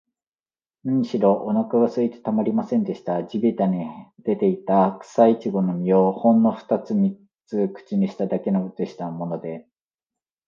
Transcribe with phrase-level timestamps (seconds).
[0.83, 3.23] なにしろ、おなかがすいてたまりませんでした。
[3.23, 3.85] 地びたに
[4.23, 9.67] 出ていた、くさいちごの実を、ほんのふたつ三つ口にしただけでしたものね。